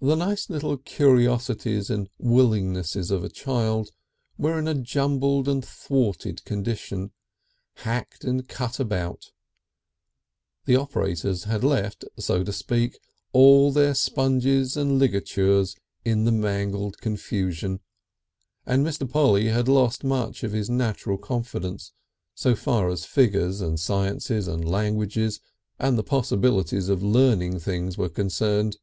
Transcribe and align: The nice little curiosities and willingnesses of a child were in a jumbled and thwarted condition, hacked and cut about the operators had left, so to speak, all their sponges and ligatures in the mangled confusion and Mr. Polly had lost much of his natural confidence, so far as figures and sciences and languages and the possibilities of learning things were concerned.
The 0.00 0.14
nice 0.14 0.48
little 0.48 0.76
curiosities 0.76 1.90
and 1.90 2.08
willingnesses 2.20 3.10
of 3.10 3.24
a 3.24 3.28
child 3.28 3.90
were 4.36 4.56
in 4.56 4.68
a 4.68 4.74
jumbled 4.74 5.48
and 5.48 5.64
thwarted 5.64 6.44
condition, 6.44 7.10
hacked 7.78 8.22
and 8.22 8.46
cut 8.46 8.78
about 8.78 9.32
the 10.66 10.76
operators 10.76 11.42
had 11.50 11.64
left, 11.64 12.04
so 12.16 12.44
to 12.44 12.52
speak, 12.52 13.00
all 13.32 13.72
their 13.72 13.92
sponges 13.92 14.76
and 14.76 15.00
ligatures 15.00 15.74
in 16.04 16.26
the 16.26 16.30
mangled 16.30 16.98
confusion 16.98 17.80
and 18.64 18.86
Mr. 18.86 19.10
Polly 19.10 19.46
had 19.48 19.66
lost 19.66 20.04
much 20.04 20.44
of 20.44 20.52
his 20.52 20.70
natural 20.70 21.18
confidence, 21.18 21.92
so 22.36 22.54
far 22.54 22.88
as 22.88 23.04
figures 23.04 23.60
and 23.60 23.80
sciences 23.80 24.46
and 24.46 24.64
languages 24.64 25.40
and 25.76 25.98
the 25.98 26.04
possibilities 26.04 26.88
of 26.88 27.02
learning 27.02 27.58
things 27.58 27.98
were 27.98 28.08
concerned. 28.08 28.76